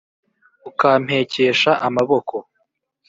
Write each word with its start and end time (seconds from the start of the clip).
ukampekesha 0.69 1.71
amaboko 1.87 2.35